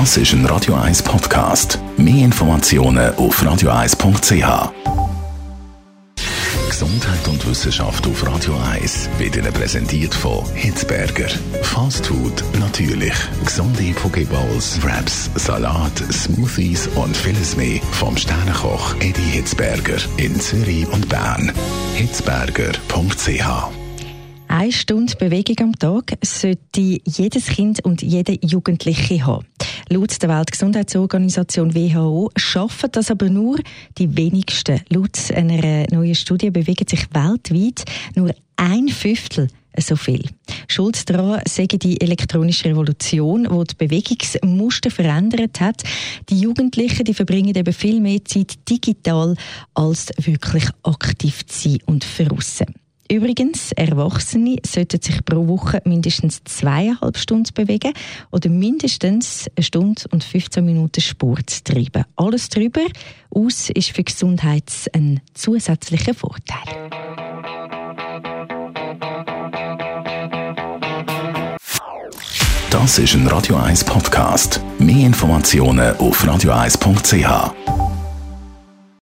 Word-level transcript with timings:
Das 0.00 0.16
ist 0.16 0.32
ein 0.32 0.44
Radio 0.46 0.74
1 0.74 1.04
Podcast. 1.04 1.78
Mehr 1.96 2.24
Informationen 2.24 3.14
auf 3.14 3.40
radio1.ch. 3.40 4.72
Gesundheit 6.68 7.28
und 7.28 7.46
Wissenschaft 7.48 8.04
auf 8.04 8.26
Radio 8.26 8.56
1 8.72 9.08
wird 9.18 9.36
Ihnen 9.36 9.52
präsentiert 9.52 10.12
von 10.12 10.44
Hitzberger. 10.56 11.28
Fast 11.62 12.08
Food 12.08 12.42
natürlich. 12.58 13.14
Gesunde 13.44 13.92
Pokeballs, 13.94 14.82
Wraps, 14.82 15.30
Salat, 15.36 15.96
Smoothies 16.12 16.88
und 16.96 17.16
vieles 17.16 17.56
mehr 17.56 17.80
vom 17.92 18.16
Sternenkoch 18.16 18.96
Eddie 18.96 19.30
Hitzberger 19.30 19.98
in 20.16 20.40
Zürich 20.40 20.88
und 20.88 21.08
Bern. 21.08 21.52
Hitzberger.ch 21.94 23.70
eine 24.46 24.70
Stunde 24.70 25.16
Bewegung 25.16 25.56
am 25.60 25.78
Tag 25.78 26.16
sollte 26.22 27.00
jedes 27.04 27.46
Kind 27.46 27.84
und 27.84 28.02
jede 28.02 28.38
Jugendliche 28.40 29.26
haben. 29.26 29.44
Laut 29.88 30.22
der 30.22 30.28
Weltgesundheitsorganisation 30.28 31.74
WHO 31.74 32.30
schaffen 32.36 32.90
das 32.92 33.10
aber 33.10 33.28
nur 33.28 33.58
die 33.98 34.16
wenigsten. 34.16 34.80
Laut 34.88 35.18
einer 35.32 35.86
neuen 35.90 36.14
Studie 36.14 36.50
bewegen 36.50 36.86
sich 36.88 37.06
weltweit 37.12 37.84
nur 38.14 38.34
ein 38.56 38.88
Fünftel 38.88 39.48
so 39.78 39.96
viel. 39.96 40.22
Schuld 40.68 41.08
daran 41.10 41.42
sei 41.48 41.66
die 41.66 42.00
elektronische 42.00 42.66
Revolution, 42.66 43.44
die 43.44 43.74
die 43.74 43.86
Bewegungsmuster 43.86 44.90
verändert 44.90 45.60
hat. 45.60 45.82
Die 46.28 46.38
Jugendlichen 46.38 47.04
die 47.04 47.14
verbringen 47.14 47.54
eben 47.54 47.72
viel 47.72 48.00
mehr 48.00 48.24
Zeit 48.24 48.56
digital, 48.68 49.36
als 49.74 50.12
wirklich 50.18 50.68
aktiv 50.82 51.44
zu 51.46 51.70
sein 51.70 51.78
und 51.86 52.04
verrussen. 52.04 52.66
Übrigens, 53.10 53.72
Erwachsene 53.72 54.56
sollten 54.66 55.00
sich 55.00 55.24
pro 55.24 55.46
Woche 55.46 55.82
mindestens 55.84 56.42
zweieinhalb 56.44 57.18
Stunden 57.18 57.52
bewegen 57.54 57.92
oder 58.30 58.48
mindestens 58.48 59.46
eine 59.56 59.64
Stunde 59.64 60.02
und 60.10 60.24
15 60.24 60.64
Minuten 60.64 61.00
Sport 61.00 61.64
treiben. 61.64 62.04
Alles 62.16 62.48
darüber 62.48 62.80
aus 63.30 63.70
ist 63.70 63.90
für 63.90 64.04
Gesundheit 64.04 64.72
ein 64.94 65.20
zusätzlicher 65.34 66.14
Vorteil. 66.14 66.90
Das 72.70 72.98
ist 72.98 73.14
ein 73.14 73.26
Radio 73.28 73.56
1 73.56 73.84
Podcast. 73.84 74.60
Mehr 74.78 75.06
Informationen 75.06 75.96
auf 75.98 76.24
radio1.ch. 76.24 77.73